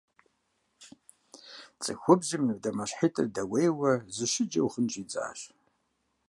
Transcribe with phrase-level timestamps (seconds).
[1.81, 5.39] Цӏыхубзым и дамэщхьитӀыр дэуейуэ, зэщыджэу гъын щӀидзащ.